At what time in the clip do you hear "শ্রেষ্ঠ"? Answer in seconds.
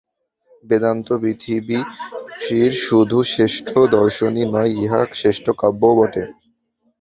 3.23-3.69, 5.13-5.45